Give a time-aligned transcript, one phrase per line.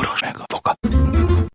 [0.00, 0.74] boros meg a foka.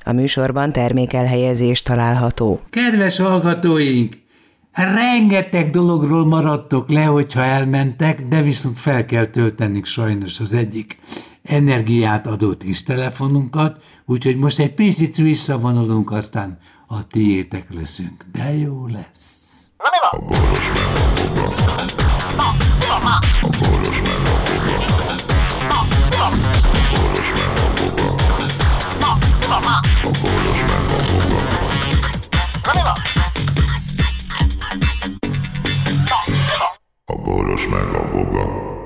[0.04, 2.62] A műsorban termékelhelyezés található.
[2.70, 4.24] Kedves hallgatóink!
[4.72, 11.00] Rengeteg dologról maradtok le, hogyha elmentek, de viszont fel kell töltenünk sajnos az egyik
[11.44, 16.58] energiát adó kis telefonunkat, úgyhogy most egy picit visszavonulunk, aztán
[16.88, 18.26] a tiétek leszünk.
[18.32, 19.44] De jó lesz.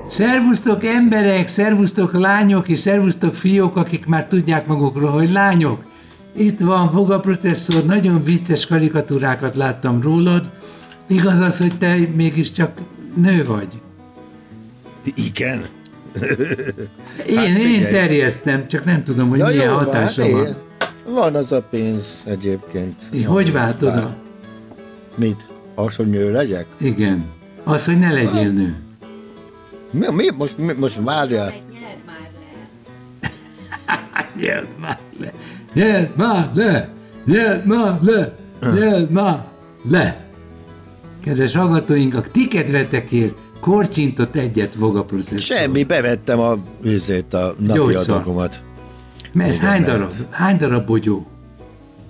[0.08, 5.84] Szervusztok emberek, szervusztok lányok és szervusztok fiók, akik már tudják magukról, hogy lányok.
[6.36, 10.50] Itt van Voga processzor, nagyon vicces karikatúrákat láttam rólad.
[11.06, 12.78] Igaz az, hogy te mégiscsak
[13.14, 13.68] nő vagy?
[15.14, 15.62] Igen.
[17.28, 20.56] Én, Hát én terjesztem, csak nem tudom, hogy milyen jó, hatása van,
[21.10, 21.34] van.
[21.34, 23.02] az a pénz egyébként.
[23.12, 24.16] Én Hogy váltod a...
[25.14, 25.46] Mit?
[25.74, 26.66] Az, hogy nő legyek?
[26.80, 27.24] Igen.
[27.64, 28.76] Az, hogy ne legyél nő.
[29.90, 30.30] Mi, mi?
[30.36, 31.52] Most, mi, most várjál.
[34.36, 35.32] Nyeld már le!
[35.74, 36.88] Nyeld már le!
[37.24, 38.32] Nyeld már le!
[38.74, 39.44] Nyeld már
[39.90, 40.24] le!
[41.24, 45.38] Kedves hallgatóink, a ti kedvetekért korcsintott egyet Voga processzor.
[45.38, 48.08] Semmi, bevettem a, üzét, a napi Gyógyszert.
[48.08, 48.64] adagomat.
[49.32, 50.12] Mert ez Igen, hány darab?
[50.30, 51.26] Hány darab bogyó?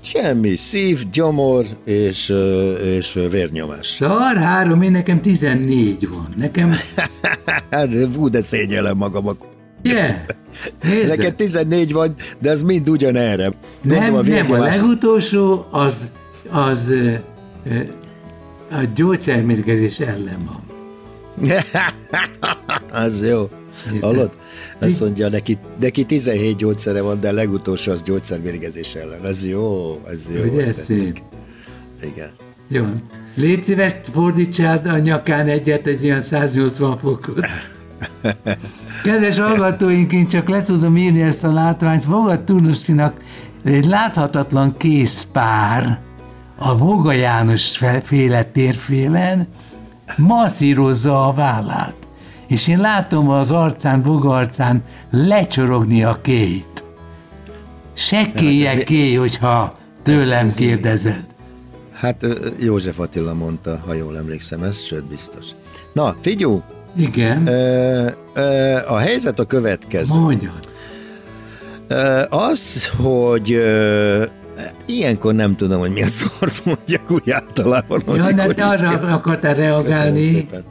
[0.03, 2.35] Semmi, szív, gyomor és,
[2.85, 3.87] és vérnyomás.
[3.87, 6.35] Szar, három, én nekem 14 van.
[6.37, 6.73] Nekem,
[7.71, 9.37] Hát, fú, de szégyellem magamat.
[9.83, 10.11] yeah,
[10.83, 13.53] nézd, Neked 14 vagy, de az mind ugyanerre.
[13.83, 16.11] nem, Mondom, nem, a legutolsó az,
[16.51, 16.93] az
[18.71, 20.63] a gyógyszermérgezés ellen van.
[23.05, 23.49] az jó.
[24.01, 24.31] Hallod?
[24.79, 29.25] Azt mondja, neki, neki 17 gyógyszere van, de a legutolsó az gyógyszermérgezés ellen.
[29.25, 30.43] Ez jó, ez jó.
[30.43, 30.99] Ugye, ez tetszik.
[30.99, 31.21] szép.
[32.03, 32.31] Igen.
[32.69, 32.85] Jó.
[33.35, 37.47] Légy szíves, fordítsád a nyakán egyet egy olyan 180 fokot.
[39.05, 42.05] Kedves hallgatóink, én csak le tudom írni ezt a látványt.
[42.05, 43.21] Voga Turnuszkinak
[43.65, 46.01] egy láthatatlan készpár
[46.57, 49.49] a Voga János féle térfélen
[50.17, 51.95] masszírozza a vállát.
[52.51, 56.85] És én látom az arcán, Voga arcán lecsorogni a kéjt.
[57.95, 60.65] Se kéje mi- kéj, hogyha tőlem ez mi?
[60.67, 61.25] kérdezed.
[61.93, 65.45] Hát ö, József Attila mondta, ha jól emlékszem, ez sőt biztos.
[65.93, 66.63] Na, figyú,
[66.97, 67.47] Igen.
[67.47, 70.19] ö, ö, a helyzet a következő.
[70.19, 70.69] Mondjad.
[71.89, 74.25] Ö, Az, hogy ö,
[74.87, 78.03] ilyenkor nem tudom, hogy mi a szort mondjak úgy általában.
[78.15, 80.65] Ja, de arra akartál Köszönöm reagálni, szépen.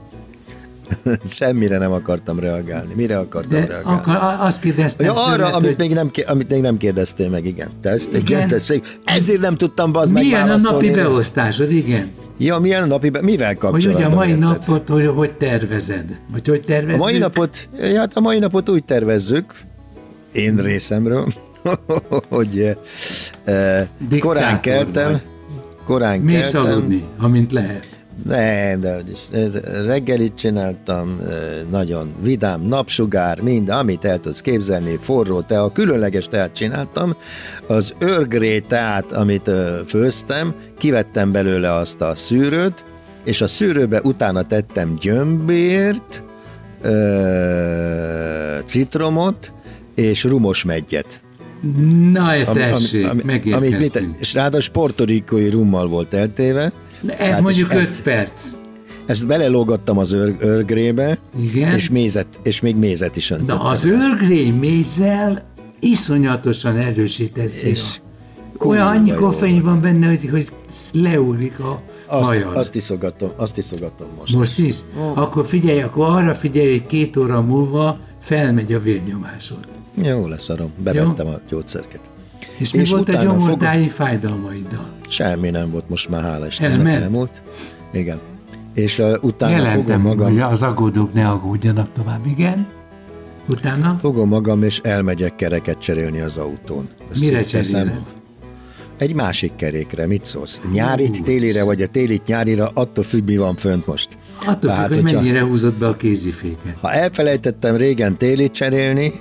[1.30, 2.94] Semmire nem akartam reagálni.
[2.96, 4.00] Mire akartam de reagálni?
[4.00, 7.30] akar, a- azt kérdeztem Ja, arra, tőled, amit, hogy még nem, amit még nem kérdeztél
[7.30, 7.68] meg, igen.
[7.82, 8.24] Tessék, Igen?
[8.26, 8.98] igen, tessék.
[9.06, 12.12] Ezért nem tudtam meg milyen a napi beosztásod, igen?
[12.38, 13.22] Ja, milyen a napi be...
[13.22, 13.96] Mivel Hogy kapcsolatban?
[14.06, 14.44] ugye a mai érted?
[14.44, 16.06] napot, hogy, hogy tervezed?
[16.32, 17.00] Vagy hogy A tervezzük?
[17.02, 19.54] mai napot, hát a mai napot úgy tervezzük,
[20.34, 21.28] én részemről,
[22.30, 22.60] hogy
[23.44, 25.22] eh, Diktátor korán keltem,
[25.86, 27.86] korán Mész keltem, aludni, amint lehet.
[28.24, 29.20] Nem, de is,
[29.86, 31.20] reggelit csináltam,
[31.70, 37.16] nagyon vidám, napsugár, mind, amit el tudsz képzelni, forró tea, különleges teát csináltam,
[37.68, 39.52] az örgré teát, amit
[39.86, 42.86] főztem, kivettem belőle azt a szűrőt,
[43.24, 46.24] és a szűrőbe utána tettem gyömbért,
[48.66, 49.52] citromot,
[49.96, 51.22] és rumos meggyet.
[52.12, 54.08] Na, tessék, amit, megérkeztünk.
[54.08, 56.72] mit, és ráadásul portorikói rummal volt eltéve.
[57.08, 58.44] Ez Hát, mondjuk és 5 ezt- perc.
[59.06, 61.74] Ezt belelógattam az ör, örgrébe, Igen.
[61.74, 63.56] és, mézet, és még mézet is öntöttem.
[63.58, 65.44] Na, az őrgrény mézzel
[65.80, 67.70] iszonyatosan erősíteszi.
[67.70, 68.00] És
[68.58, 70.48] Olyan annyi jó koffein van benne, hogy, hogy
[70.94, 72.56] leúlik a azt, hajad.
[72.56, 74.36] azt, iszogatom, azt iszogatom most.
[74.36, 74.76] Most is?
[75.14, 79.58] Akkor figyelj, akkor arra figyelj, hogy két óra múlva felmegy a vérnyomásod.
[80.04, 80.72] Jó, leszarom.
[80.78, 82.00] Bevettem a gyógyszerket.
[82.60, 84.90] És mi És volt a gyomortáji fájdalmaiddal?
[85.10, 87.04] Semmi nem volt most már, hála Istennek Elment?
[87.04, 87.42] elmúlt.
[87.92, 88.20] Igen.
[88.74, 92.26] És uh, utána fogom Jelentem, magam, hogy az aggódók ne aggódjanak tovább.
[92.26, 92.68] Igen?
[93.48, 93.98] Utána?
[94.00, 96.88] fogom magam, és elmegyek kereket cserélni az autón.
[97.12, 98.02] Ezt Mire cseréled?
[98.98, 100.62] Egy másik kerékre, mit szólsz?
[100.74, 104.18] Nyárit, télire, vagy a télit nyárira, attól függ, mi van fönt most.
[104.46, 106.76] Attól függ, hogy mennyire húzott be a kéziféket.
[106.82, 109.12] Ha elfelejtettem régen télit cserélni,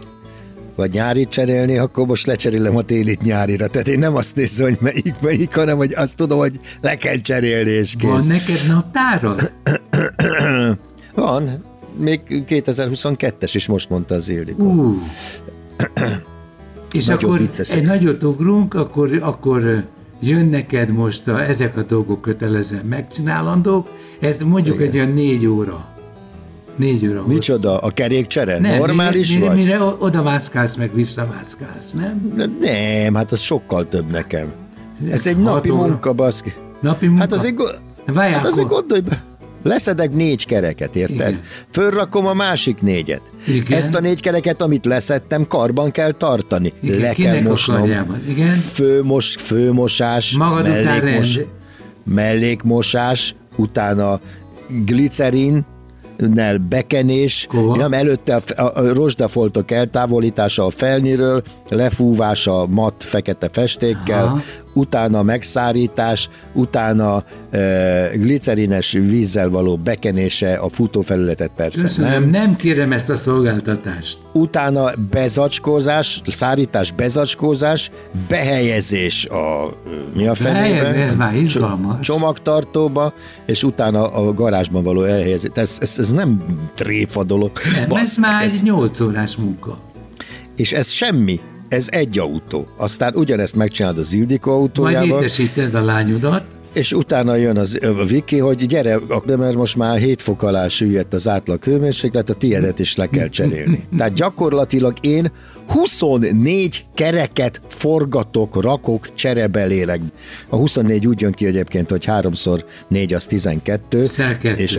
[0.79, 3.67] vagy nyárit cserélni, akkor most lecserélem a télit nyárira.
[3.67, 7.17] Tehát én nem azt nézem, hogy melyik, melyik, hanem hogy azt tudom, hogy le kell
[7.17, 8.11] cserélni, és kész.
[8.11, 9.53] Van neked naptárad?
[11.15, 11.65] Van.
[11.97, 14.95] Még 2022-es is most mondta az Ildikó.
[16.93, 17.77] És Nagyon akkor viccesek.
[17.77, 19.85] egy nagyot ugrunk, akkor, akkor
[20.21, 23.89] jön neked most a, ezek a dolgok kötelezően megcsinálandók,
[24.21, 24.89] ez mondjuk Igen.
[24.89, 25.89] egy olyan négy óra.
[26.79, 27.33] Négy óra hossz.
[27.33, 28.59] Micsoda, a kerékcsere?
[28.59, 29.65] Nem, Normális mire, mire, vagy?
[29.65, 32.33] mire oda mászkálsz, meg visszamászkálsz, nem?
[32.61, 34.53] Nem, hát az sokkal több nekem.
[35.11, 35.87] Ez egy napi óra.
[35.89, 36.53] munka, baszki.
[36.81, 37.21] Napi munka?
[37.21, 37.55] Hát azért,
[38.07, 39.23] Várjál, hát azért gondolj be.
[39.63, 41.29] Leszedek négy kereket, érted?
[41.29, 41.41] Igen.
[41.71, 43.21] Fölrakom a másik négyet.
[43.47, 43.79] Igen.
[43.79, 46.73] Ezt a négy kereket, amit leszettem, karban kell tartani.
[46.83, 47.91] Igen, Le kinek kell mosnom.
[48.29, 48.51] Igen.
[48.51, 51.49] Főmos, főmosás, Magad után mellékmos, rend.
[52.05, 54.21] mellékmosás, utána
[54.85, 55.65] glicerin,
[56.19, 57.77] nel bekenés, Kova.
[57.77, 64.41] nem, előtte a, a, rozsdafoltok eltávolítása a felniről, lefúvása a mat fekete festékkel, Aha.
[64.73, 72.55] Utána megszárítás, utána e, glicerines vízzel való bekenése a futófelületet persze Köszönöm, nem, nem.
[72.57, 74.19] kérem ezt a szolgáltatást.
[74.33, 77.91] utána bezacskózás, szárítás, bezacskózás,
[78.29, 79.73] behelyezés a
[80.15, 80.33] mi a?
[80.43, 82.01] Behelyez, ez már izgalmas.
[82.01, 83.13] Csomagtartóba,
[83.47, 85.51] és utána a garázsban való elhelyezés.
[85.55, 86.45] Ez, ez, ez nem
[86.75, 87.51] tréfa dolog.
[87.75, 89.79] Nem, ez Basz, már egy 8 órás munka.
[90.57, 91.41] És ez semmi.
[91.69, 92.67] Ez egy autó.
[92.77, 96.45] Aztán ugyanezt megcsinálod az Ildikó Majd autójával, értesíted a lányodat,
[96.75, 100.69] és utána jön az, a Viki, hogy gyere, de mert most már 7 fok alá
[100.69, 103.85] süllyedt az átlag hőmérséklet, a tiédet is le kell cserélni.
[103.99, 105.33] Tehát gyakorlatilag én
[105.69, 110.01] 24 kereket forgatok, rakok cserebelélek.
[110.49, 114.79] A 24 úgy jön ki egyébként, hogy 3x 4 az 12, Szer és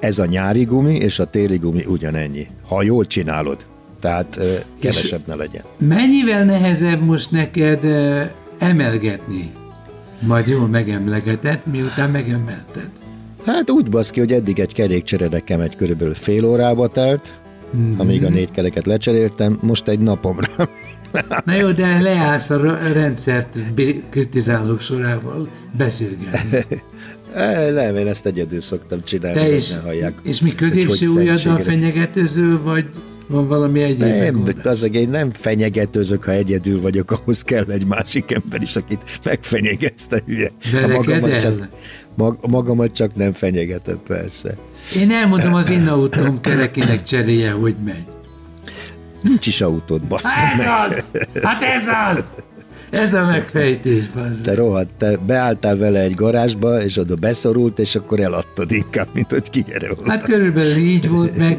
[0.00, 2.46] ez a nyári gumi, és a téli gumi ugyanennyi.
[2.68, 3.56] Ha jól csinálod.
[4.04, 4.40] Tehát
[4.80, 5.62] kevesebb ne legyen.
[5.78, 7.84] mennyivel nehezebb most neked
[8.58, 9.52] emelgetni?
[10.18, 12.88] Majd jól megemlegeted, miután megemelted.
[13.46, 17.32] Hát úgy basz ki, hogy eddig egy kerékcsere nekem egy körülbelül fél órába telt,
[17.76, 17.98] mm-hmm.
[18.00, 20.68] amíg a négy kereket lecseréltem, most egy napomra.
[21.44, 23.58] Na jó, de leállsz a rendszert
[24.10, 26.58] kritizálók sorával beszélgetni.
[27.74, 30.14] Nem, én ezt egyedül szoktam csinálni, Te is, hallják.
[30.22, 32.86] és mi középső ujjaddal fenyegetőző, vagy
[33.28, 34.64] van valami egyéb Nem, megoldás?
[34.64, 40.06] az én nem fenyegetőzök, ha egyedül vagyok, ahhoz kell egy másik ember is, akit megfenyegetsz,
[40.06, 40.50] te hülye.
[40.72, 40.96] Ha Verekedel?
[40.96, 41.68] magamat csak,
[42.16, 44.56] mag, magamat csak nem fenyegetem, persze.
[44.96, 48.04] Én elmondom az én autóm kerekének cseréje, hogy megy.
[49.22, 50.68] Nincs is autód, basszus Ez meg.
[50.90, 51.10] az!
[51.42, 51.84] Hát ez
[52.16, 52.44] az!
[52.94, 54.42] Ez a megfejtés, bazd.
[54.42, 59.30] Te rohadt, te beálltál vele egy garázsba, és oda beszorult, és akkor eladtad inkább, mint
[59.30, 60.10] hogy kigyere volna.
[60.10, 61.58] Hát körülbelül így volt, meg,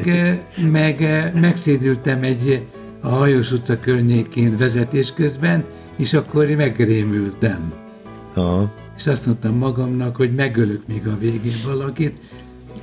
[0.70, 2.60] meg megszédültem egy
[3.00, 5.64] a Hajós utca környékén vezetés közben,
[5.96, 7.72] és akkor megrémültem.
[8.34, 12.16] Aha, És azt mondtam magamnak, hogy megölök még a végén valakit,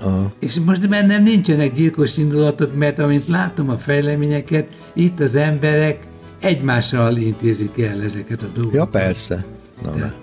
[0.02, 0.32] aha.
[0.40, 6.00] és most bennem nincsenek gyilkos indulatok, mert amint látom a fejleményeket, itt az emberek
[6.44, 8.74] egymással intézik el ezeket a dolgokat.
[8.80, 9.46] Ja, persze.
[9.84, 9.92] Na.
[9.92, 10.16] Tehát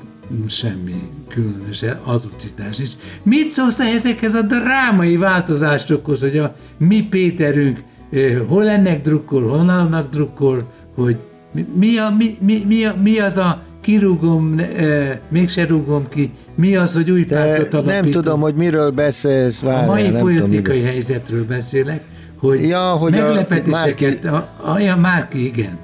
[0.48, 0.94] semmi
[1.28, 2.92] különös azucitás nincs.
[3.22, 7.78] Mit szólsz ezekhez a drámai változásokhoz, hogy a mi Péterünk
[8.48, 11.16] hol ennek drukkol, hol annak drukkol, hogy
[11.74, 14.60] mi, a, mi, mi, mi, a, mi az a kirúgom,
[15.28, 18.22] mégse rúgom ki, mi az, hogy új pártot nem alapítom.
[18.22, 20.90] tudom, hogy miről beszélsz, A várjál, mai nem tudom, politikai miről.
[20.90, 22.04] helyzetről beszélek,
[22.36, 25.78] hogy, Ja, hogy a meglepetéseket, a, a, a, Márki, igen,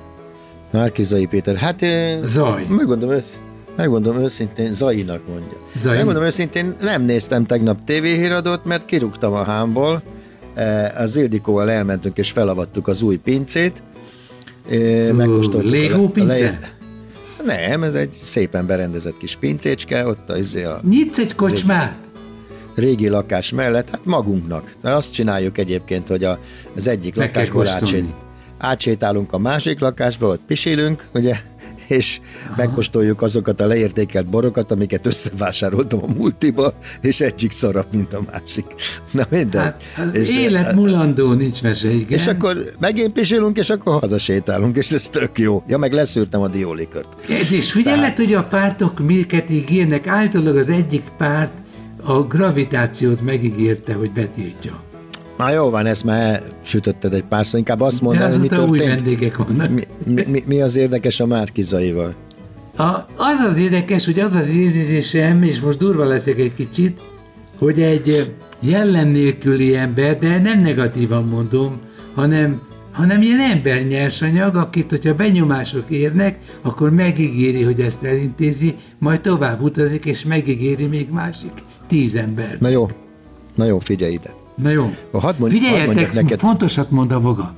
[0.77, 1.85] Márkizai Péter, hát
[2.25, 2.67] Zaj.
[2.69, 3.39] megmondom, ősz,
[3.77, 5.57] megmondom őszintén, Zainak mondja.
[5.77, 5.97] Zai.
[5.97, 10.03] Megmondom őszintén, nem néztem tegnap tévéhíradót, mert kirúgtam a hámból,
[10.55, 13.83] Eh, az Ildikóval elmentünk és felavattuk az új pincét,
[14.71, 15.73] Eh, megkóstoltuk.
[15.73, 16.33] a- Lego a pince?
[16.33, 16.75] leje-
[17.45, 21.97] Nem, ez egy szépen berendezett kis pincécske, ott a, izé a Nyitsz egy kocsmát?
[22.75, 24.71] régi lakás mellett, hát magunknak.
[24.83, 26.39] De azt csináljuk egyébként, hogy a,
[26.77, 27.69] az egyik Meg kóstolni.
[27.69, 28.05] átsét,
[28.59, 31.37] átsétálunk a másik lakásba, ott pisilünk, ugye,
[31.89, 32.55] és Aha.
[32.57, 38.65] megkóstoljuk azokat a leértékelt borokat, amiket összevásároltam a multiba, és egyik szarabb, mint a másik.
[39.11, 39.63] Na minden.
[39.63, 42.19] Hát az és, élet mulandó, nincs mese, igen.
[42.19, 45.63] és akkor megint pisilünk, és akkor hazasétálunk, és ez tök jó.
[45.67, 47.31] Ja, meg leszűrtem a diólikört.
[47.31, 51.53] Ez és figyeled, hogy a pártok miket ígérnek, általában az egyik párt
[52.03, 54.86] a gravitációt megígérte, hogy betiltja.
[55.37, 58.79] Na jó van, ezt már sütötted egy párszor, inkább azt mondani, hogy mi azóta új
[58.79, 59.01] történt.
[59.01, 59.71] vendégek vannak.
[59.71, 62.15] Mi, mi, mi, mi az érdekes a Márkizaival?
[62.77, 62.83] A,
[63.17, 67.01] az az érdekes, hogy az az érzésem, és most durva leszek egy kicsit,
[67.59, 71.81] hogy egy jellem nélküli ember, de nem negatívan mondom,
[72.15, 72.61] hanem,
[72.93, 79.61] hanem ilyen ember nyersanyag, akit, hogyha benyomások érnek, akkor megígéri, hogy ezt elintézi, majd tovább
[79.61, 81.53] utazik, és megígéri még másik
[81.87, 82.57] tíz ember.
[82.61, 82.89] Na jó,
[83.55, 84.46] na jó, figyelj ide.
[84.57, 84.83] Na jó.
[84.85, 87.55] Ha hadd hadd mondjak Figyeljetek, neked- fontosat mond a voga.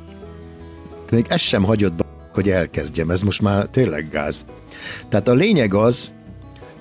[1.11, 2.05] Még ezt sem hagyod be
[2.39, 4.45] hogy elkezdjem, ez most már tényleg gáz.
[5.09, 6.13] Tehát a lényeg az,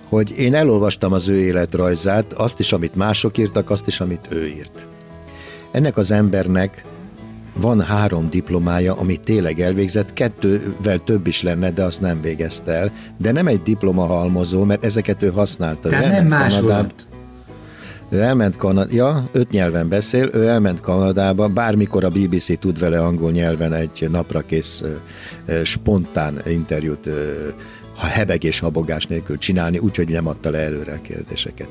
[0.09, 4.47] hogy én elolvastam az ő életrajzát, azt is, amit mások írtak, azt is, amit ő
[4.47, 4.86] írt.
[5.71, 6.83] Ennek az embernek
[7.53, 12.91] van három diplomája, amit tényleg elvégzett, kettővel több is lenne, de azt nem végezte el.
[13.17, 15.89] De nem egy diploma halmozó, mert ezeket ő használta.
[15.89, 17.06] Tehát nem más volt.
[18.09, 22.99] Ő elment Kanadába, ja, öt nyelven beszél, ő elment Kanadába, bármikor a BBC tud vele
[22.99, 24.83] angol nyelven egy napra kész
[25.63, 27.09] spontán interjút
[27.97, 31.69] ha hebeg és habogás nélkül csinálni, úgyhogy nem adta le előre a kérdéseket.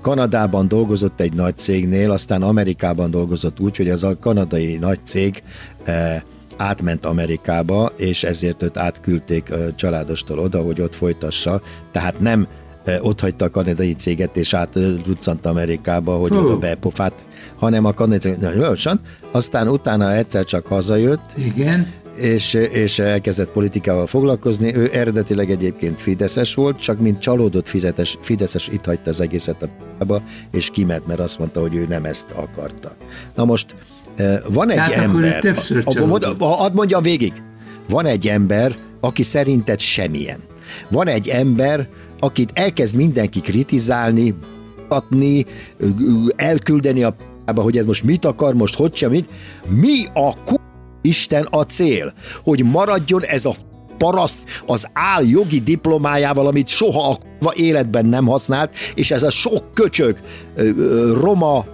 [0.00, 5.42] Kanadában dolgozott egy nagy cégnél, aztán Amerikában dolgozott úgy, hogy az a kanadai nagy cég
[6.56, 11.62] átment Amerikába, és ezért őt átküldték családostól oda, hogy ott folytassa,
[11.92, 12.46] tehát nem
[13.00, 16.36] ott hagyta a kanadai céget, és átruccant Amerikába, hogy Hú.
[16.36, 17.12] oda bepofát,
[17.56, 18.36] hanem a kanadai cég,
[19.30, 24.74] aztán utána egyszer csak hazajött, Igen és, és elkezdett politikával foglalkozni.
[24.74, 29.66] Ő eredetileg egyébként Fideszes volt, csak mint csalódott fizetes, Fideszes itt hagyta az egészet a
[29.98, 32.96] p***ba, és kiment, mert azt mondta, hogy ő nem ezt akarta.
[33.34, 33.74] Na most
[34.48, 35.38] van egy Tehát ember...
[35.38, 35.84] többször
[36.38, 37.32] Hadd mondjam végig.
[37.88, 40.38] Van egy ember, aki szerinted semmilyen.
[40.88, 44.34] Van egy ember, akit elkezd mindenki kritizálni,
[44.88, 45.46] adni,
[46.36, 49.28] elküldeni a p***ba, hogy ez most mit akar, most hogy sem, mit.
[49.68, 50.60] Mi a k-
[51.02, 52.12] Isten a cél,
[52.44, 53.54] hogy maradjon ez a
[53.98, 59.74] paraszt az áll jogi diplomájával, amit soha a életben nem használt, és ez a sok
[59.74, 60.20] köcsög
[61.20, 61.64] roma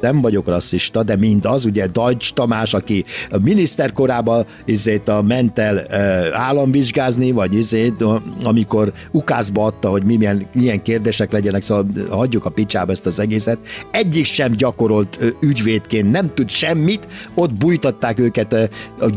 [0.00, 5.22] nem vagyok rasszista, de mind az, ugye Dajcs Tamás, aki a miniszter korában izét a
[5.22, 5.94] mentel
[6.32, 8.04] államvizsgázni, vagy izét,
[8.42, 13.58] amikor ukázba adta, hogy milyen, milyen kérdések legyenek, szóval hagyjuk a picsába ezt az egészet.
[13.90, 18.70] Egyik sem gyakorolt ügyvédként, nem tud semmit, ott bújtatták őket,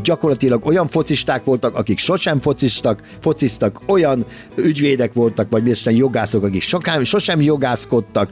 [0.03, 6.61] gyakorlatilag olyan focisták voltak, akik sosem focistak, fociztak, olyan ügyvédek voltak, vagy biztosan jogászok, akik
[6.61, 8.29] sokám, sosem jogászkodtak,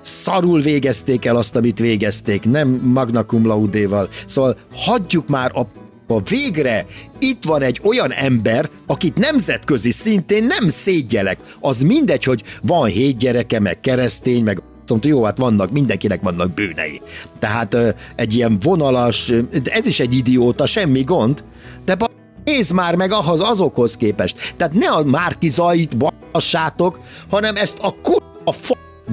[0.00, 4.08] szarul végezték el azt, amit végezték, nem magna cum laudéval.
[4.26, 5.66] Szóval hagyjuk már a
[6.06, 6.86] a végre
[7.18, 11.38] itt van egy olyan ember, akit nemzetközi szintén nem szégyelek.
[11.60, 16.50] Az mindegy, hogy van hét gyereke, meg keresztény, meg mondta, jó, hát vannak, mindenkinek vannak
[16.50, 17.00] bűnei.
[17.38, 17.76] Tehát
[18.16, 19.32] egy ilyen vonalas,
[19.64, 21.44] ez is egy idióta, semmi gond,
[21.84, 21.96] de
[22.44, 24.54] nézd már meg ahhoz azokhoz képest.
[24.56, 28.52] Tehát ne a Márkizait bassátok, hanem ezt a kurva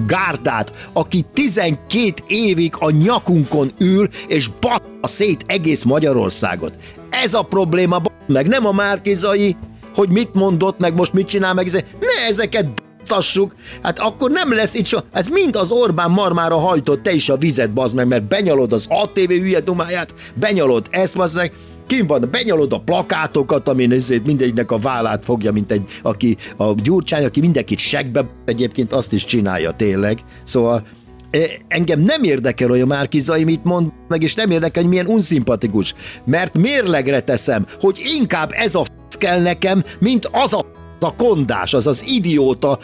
[0.08, 6.74] gárdát, aki 12 évig a nyakunkon ül, és bat szét egész Magyarországot.
[7.10, 9.56] Ez a probléma, meg nem a Márkizai,
[9.96, 12.66] hogy mit mondott, meg most mit csinál, meg ne ezeket
[13.06, 17.30] tassuk, hát akkor nem lesz itt so, ez mind az Orbán marmára hajtott, te is
[17.30, 21.54] a vizet, bazd meg, mert benyalod az ATV hülye dumáját, benyalod ezt, bazd meg,
[21.90, 26.74] kim van, benyalod a plakátokat, amin ezért mindegynek a vállát fogja, mint egy, aki a
[26.84, 30.20] gyurcsány, aki mindenkit segbe, egyébként azt is csinálja tényleg.
[30.44, 30.84] Szóval
[31.32, 35.06] e, engem nem érdekel, hogy a Márkizai mit mond, meg és nem érdekel, hogy milyen
[35.06, 35.94] unszimpatikus,
[36.26, 40.66] mert mérlegre teszem, hogy inkább ez a f- kell nekem, mint az a
[41.02, 42.80] a kondás, az az idióta,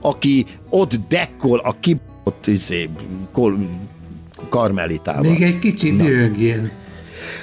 [0.00, 2.88] aki ott dekkol a kibott izé,
[4.48, 5.30] karmelitával.
[5.30, 6.70] Még egy kicsit dühöngjen.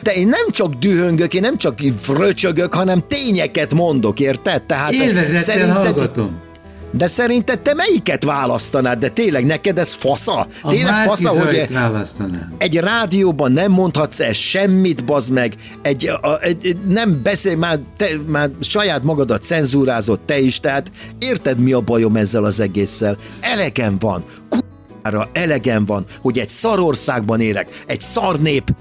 [0.02, 4.62] De én nem csak dühöngök, én nem csak fröcsögök, hanem tényeket mondok, érted?
[4.62, 5.76] Tehát Élvezettel szerinted...
[5.76, 6.48] hallgatom.
[6.92, 9.00] De szerinted te melyiket választanád?
[9.00, 10.48] De tényleg neked ez fasza?
[10.62, 11.78] A tényleg fasza, hogy egy,
[12.58, 18.08] egy rádióban nem mondhatsz el semmit, bazd meg, egy, a, egy, nem beszél, már, te,
[18.28, 23.18] már saját magadat cenzúrázott te is, tehát érted mi a bajom ezzel az egésszel?
[23.42, 24.24] Elegem van,
[25.04, 28.74] arra elegem van, hogy egy szarországban élek, egy szarnép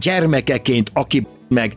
[0.00, 1.74] gyermekeként, aki meg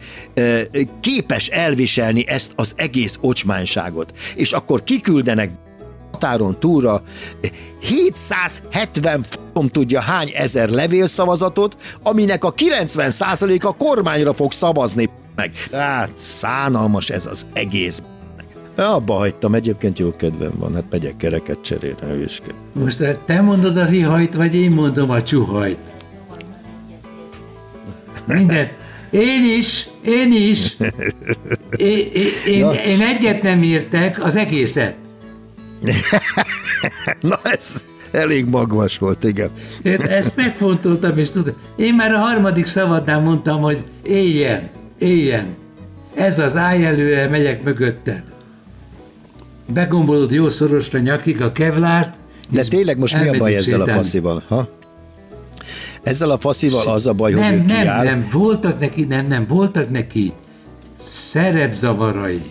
[0.99, 4.13] képes elviselni ezt az egész ocsmányságot.
[4.35, 5.49] És akkor kiküldenek
[6.23, 7.03] határon túlra
[7.81, 15.51] 770 f***om tudja hány ezer levélszavazatot, aminek a 90%-a kormányra fog szavazni meg.
[15.71, 18.01] Hát szánalmas ez az egész
[18.75, 22.59] Abba hagytam, egyébként jó kedvem van, hát megyek kereket cserélni, hülyeskedni.
[22.73, 25.77] Most eh, te mondod az ihajt, vagy én mondom a csuhajt?
[28.25, 28.75] Mindezt.
[29.09, 30.77] Én is, én is.
[31.75, 32.07] Én,
[32.47, 34.95] én, én egyet nem írtek, az egészet.
[37.21, 39.49] Na ez elég magvas volt, igen.
[39.83, 45.55] Én ezt megfontoltam, és tudod, én már a harmadik szavadnál mondtam, hogy éljen, éljen.
[46.15, 48.23] Ez az állj előre, megyek mögötted
[49.67, 52.15] begombolod jó szorosra nyakig a kevlárt,
[52.49, 53.91] De tényleg most mi a baj ezzel sétálni.
[53.91, 54.43] a faszival?
[54.47, 54.67] Ha?
[56.03, 58.03] Ezzel a faszival az a baj, nem, hogy ő nem, kiáll.
[58.03, 60.33] Nem, voltak neki, nem, nem, voltak neki
[60.99, 62.41] szerepzavarai.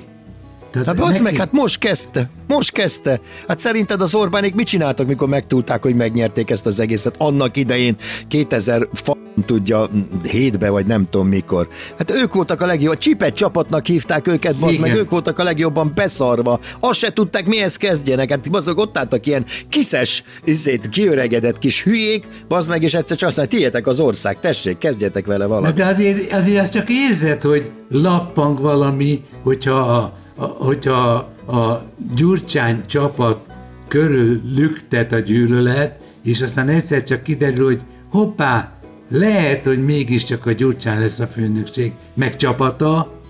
[0.71, 1.23] Tehát hát az neki...
[1.23, 3.21] meg, hát most kezdte, most kezdte.
[3.49, 7.97] Hát szerinted az Orbánék mit csináltak, mikor megtudták, hogy megnyerték ezt az egészet annak idején,
[8.29, 9.89] 2000 fa tudja,
[10.23, 11.69] hétbe, vagy nem tudom mikor.
[11.99, 15.43] Hát ők voltak a legjobb, a csipet csapatnak hívták őket, bazd meg, ők voltak a
[15.43, 16.61] legjobban beszarva.
[16.81, 18.31] Azt se tudták, mihez kezdjenek.
[18.31, 23.29] Hát bazd ott álltak ilyen kiszes, izét, kiöregedett kis hülyék, bazd meg, és egyszer csak
[23.29, 25.75] azt mondja, tiétek az ország, tessék, kezdjetek vele valamit.
[25.75, 31.15] De azért, azért azt csak érzed, hogy lappang valami, hogyha a a, hogyha
[31.47, 31.83] a
[32.15, 33.47] Gyurcsány csapat
[33.89, 37.81] körül lüktet a gyűlölet, és aztán egyszer csak kiderül, hogy
[38.11, 38.73] hoppá,
[39.13, 43.21] lehet, hogy mégiscsak a Gyurcsán lesz a főnökség, meg csapata,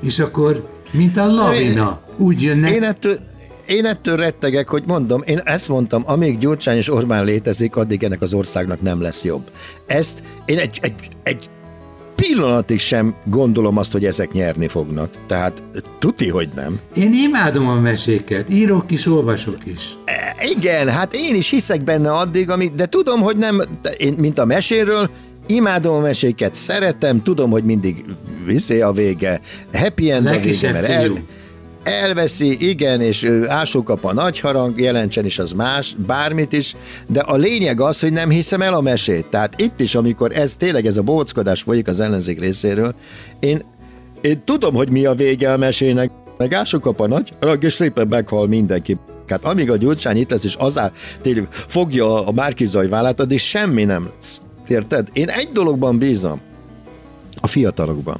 [0.00, 2.72] és akkor, mint a lavina, úgy jönnek.
[2.72, 3.18] Én ettől,
[3.66, 8.20] én ettől rettegek, hogy mondom, én ezt mondtam, amíg Gyurcsány és Orbán létezik, addig ennek
[8.20, 9.50] az országnak nem lesz jobb.
[9.86, 11.48] Ezt én egy, egy, egy
[12.14, 15.10] pillanatig sem gondolom azt, hogy ezek nyerni fognak.
[15.26, 15.62] Tehát
[15.98, 16.80] tuti, hogy nem.
[16.94, 19.96] Én imádom a meséket, írok is, olvasok is.
[20.04, 23.62] E, igen, hát én is hiszek benne addig, amit, de tudom, hogy nem,
[23.96, 25.10] én, mint a meséről,
[25.46, 28.04] imádom a meséket, szeretem, tudom, hogy mindig
[28.46, 29.40] viszé a vége,
[29.72, 31.10] happy end a vége, mert el,
[31.84, 36.76] elveszi, igen, és ásókap a nagy harang, jelentsen is az más, bármit is,
[37.08, 39.26] de a lényeg az, hogy nem hiszem el a mesét.
[39.26, 42.94] Tehát itt is, amikor ez tényleg ez a bóckodás folyik az ellenzék részéről,
[43.40, 43.62] én,
[44.20, 48.06] én tudom, hogy mi a vége a mesének, meg ásókap a nagy harang, és szépen
[48.08, 48.98] meghal mindenki.
[49.28, 53.84] Hát amíg a Gyurcsány itt lesz, és azá tényleg fogja a Márkizaj vállát, addig semmi
[53.84, 54.40] nem lesz.
[54.68, 55.08] Érted?
[55.12, 56.40] Én egy dologban bízom,
[57.40, 58.16] a fiatalokban.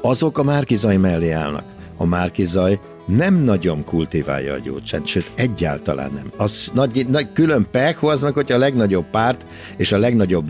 [0.00, 6.30] Azok a Márkizaj mellé állnak a Márkizaj nem nagyon kultiválja a gyógyszert, sőt egyáltalán nem.
[6.36, 10.44] Az nagy, nagy külön pek, az meg, hogy a legnagyobb párt és a legnagyobb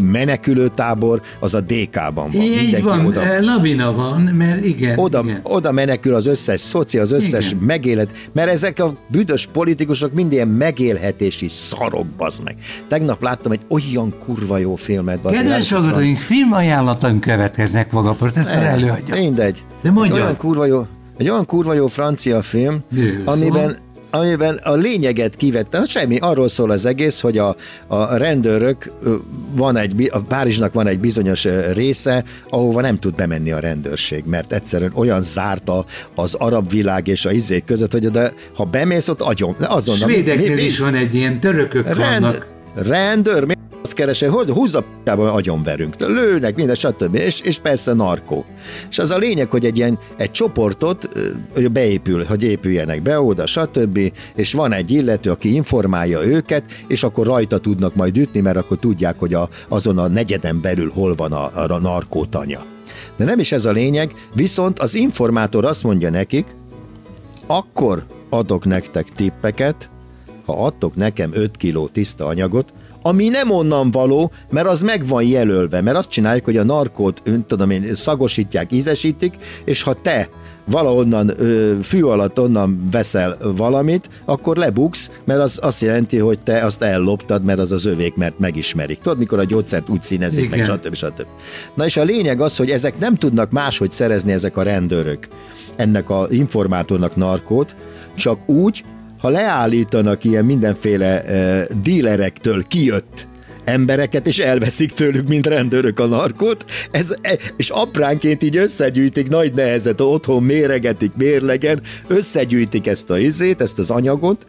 [0.00, 2.42] menekülőtábor az a DK-ban van.
[2.42, 5.40] Így van, oda, eh, lavina van, mert igen oda, igen.
[5.42, 7.64] oda menekül az összes szoci, az összes igen.
[7.64, 12.56] megélet, mert ezek a büdös politikusok mind ilyen megélhetési szarok, bazd meg.
[12.88, 18.72] Tegnap láttam egy olyan kurva jó filmet, bazd Kedves hallgatóink, filmajánlatunk következnek, maga professzor eh,
[18.72, 19.14] előadja.
[19.14, 19.64] Mindegy.
[19.82, 20.14] De mondja.
[20.14, 20.86] Olyan kurva jó,
[21.18, 23.78] egy olyan kurva jó francia film, Nő, amiben
[24.10, 28.92] amiben a lényeget kivettem, semmi, arról szól az egész, hogy a, a rendőrök,
[29.54, 34.52] van egy, a Párizsnak van egy bizonyos része, ahova nem tud bemenni a rendőrség, mert
[34.52, 39.20] egyszerűen olyan zárta az arab világ és a izék között, hogy de ha bemész ott
[39.20, 40.08] agyon, azonnal...
[40.08, 42.46] Svédeknél mi, mi, is van egy ilyen, törökök rend, vannak.
[42.74, 43.54] Rendőr, mi
[43.98, 45.94] keresi, hogy húzza p***ában agyonverünk.
[45.98, 47.14] Lőnek, minden, stb.
[47.14, 48.44] És, és persze narkó.
[48.90, 51.08] És az a lényeg, hogy egy ilyen egy csoportot
[51.54, 54.12] hogy beépül, hogy épüljenek be oda, stb.
[54.34, 58.78] És van egy illető, aki informálja őket, és akkor rajta tudnak majd ütni, mert akkor
[58.78, 62.64] tudják, hogy a, azon a negyeden belül hol van a, a narkótanya.
[63.16, 66.46] De nem is ez a lényeg, viszont az informátor azt mondja nekik,
[67.46, 69.88] akkor adok nektek tippeket,
[70.44, 72.72] ha adtok nekem 5 kiló tiszta anyagot,
[73.08, 77.22] ami nem onnan való, mert az meg van jelölve, mert azt csinálják, hogy a narkót,
[77.46, 80.28] tudom én, szagosítják, ízesítik, és ha te
[80.64, 86.64] valahonnan ö, fű alatt onnan veszel valamit, akkor lebuksz, mert az azt jelenti, hogy te
[86.64, 88.98] azt elloptad, mert az az övék, mert megismerik.
[88.98, 90.58] Tudod, mikor a gyógyszert úgy színezik, Igen.
[90.58, 90.94] meg stb.
[90.94, 91.26] stb.
[91.74, 95.28] Na és a lényeg az, hogy ezek nem tudnak máshogy szerezni ezek a rendőrök
[95.76, 97.76] ennek a informátornak narkót,
[98.14, 98.84] csak úgy,
[99.18, 103.26] ha leállítanak ilyen mindenféle uh, dílerektől kijött
[103.68, 109.54] embereket, és elveszik tőlük, mint rendőrök a narkot, ez, e, és apránként így összegyűjtik, nagy
[109.54, 114.46] nehezet, otthon méregetik mérlegen, összegyűjtik ezt a izét, ezt az anyagot,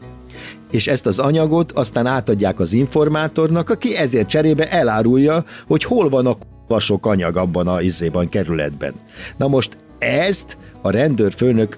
[0.72, 6.38] és ezt az anyagot aztán átadják az informátornak, aki ezért cserébe elárulja, hogy hol van
[6.68, 8.94] a sok anyag abban a izében, kerületben.
[9.38, 11.78] Na most ezt a rendőrfőnök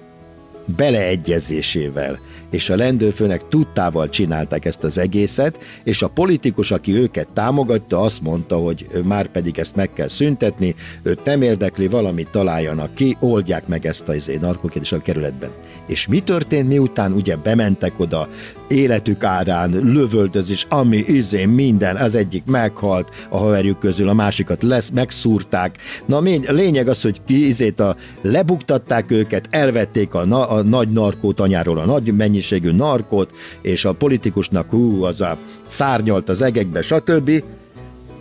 [0.66, 2.20] beleegyezésével
[2.52, 8.22] és a rendőrfőnek tudtával csinálták ezt az egészet, és a politikus, aki őket támogatta, azt
[8.22, 13.68] mondta, hogy már pedig ezt meg kell szüntetni, őt nem érdekli, valamit találjanak ki, oldják
[13.68, 15.50] meg ezt a izé, narkokét a kerületben.
[15.88, 18.28] És mi történt, miután ugye bementek oda,
[18.68, 24.90] életük árán, lövöldözés, ami izé minden, az egyik meghalt a haverjuk közül, a másikat lesz,
[24.90, 25.78] megszúrták.
[26.06, 30.90] Na a lényeg az, hogy ki izét a, lebuktatták őket, elvették a, na, a nagy
[30.90, 36.82] narkót anyáról, a nagy mennyiségű narkót, és a politikusnak hú, az a szárnyalt az egekbe,
[36.82, 37.44] stb.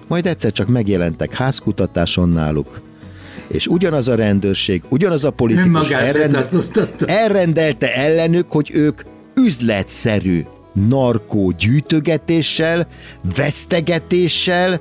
[0.07, 2.81] Majd egyszer csak megjelentek házkutatáson náluk,
[3.47, 6.49] és ugyanaz a rendőrség, ugyanaz a politikus elrendel,
[7.07, 9.03] elrendelte ellenük, hogy ők
[9.35, 12.87] üzletszerű narkó gyűjtögetéssel,
[13.37, 14.81] vesztegetéssel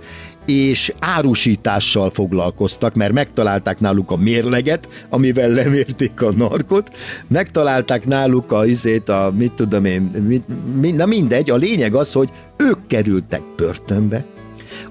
[0.49, 6.91] és árusítással foglalkoztak, mert megtalálták náluk a mérleget, amivel lemérték a narkot,
[7.27, 10.43] megtalálták náluk a izét, a mit tudom én, mit,
[10.79, 14.25] mi, na mindegy, a lényeg az, hogy ők kerültek börtönbe,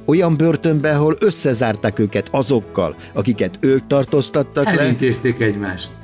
[0.04, 4.80] olyan börtönbe, ahol összezárták őket azokkal, akiket ők tartóztattak le.
[4.80, 5.97] Elintézték egymást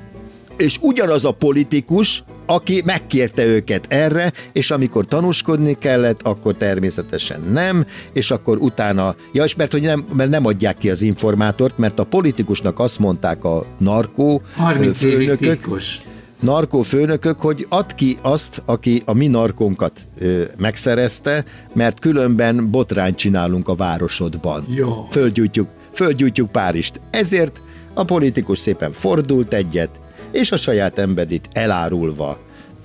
[0.57, 7.87] és ugyanaz a politikus, aki megkérte őket erre, és amikor tanúskodni kellett, akkor természetesen nem,
[8.13, 11.99] és akkor utána, ja, és mert, hogy nem, mert nem adják ki az informátort, mert
[11.99, 15.67] a politikusnak azt mondták a narkó 30 főnökök,
[16.41, 23.17] narkó főnökök, hogy ad ki azt, aki a mi narkónkat ö, megszerezte, mert különben botrányt
[23.17, 24.65] csinálunk a városodban.
[24.69, 25.07] Jó.
[25.11, 27.01] Földgyújtjuk, földgyújtjuk Párizst.
[27.11, 27.63] Ezért
[27.95, 29.91] a politikus szépen fordult egyet,
[30.35, 32.39] és a saját embedit elárulva.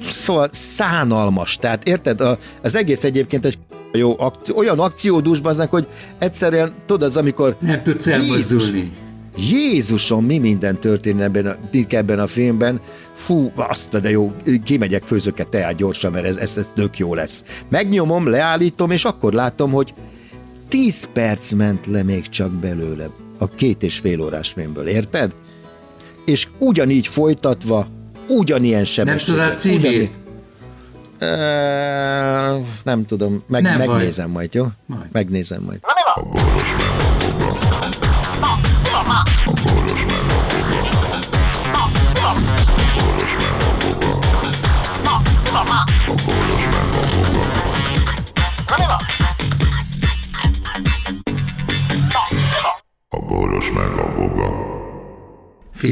[0.08, 2.22] Szóval szánalmas, tehát érted?
[2.62, 3.58] Az egész egyébként egy
[3.94, 5.88] jó akció, olyan akciódúsban, hogy
[6.20, 7.56] egyszerűen, tudod, az amikor...
[7.60, 8.92] Nem tudsz elmozdulni.
[9.38, 11.56] Jézusom, mi minden történik ebben a,
[11.90, 12.80] ebben a filmben.
[13.14, 14.34] Fú, azt de jó,
[14.64, 17.46] kimegyek, főzök egy teát gyorsan, mert ez, ez, ez tök jó lesz.
[17.70, 19.94] Megnyomom, leállítom, és akkor látom, hogy
[20.68, 25.32] 10 perc ment le még csak belőle a két és fél órás filmből, érted?
[26.30, 27.88] És ugyanígy folytatva,
[28.28, 29.36] ugyanilyen sebességgel.
[29.36, 30.20] Nem tudod a címét?
[31.22, 34.34] Uh, nem tudom, meg, nem megnézem baj.
[34.34, 34.66] majd, jó?
[34.86, 35.10] Majd.
[35.12, 35.80] Megnézem majd.
[36.14, 38.09] A boros a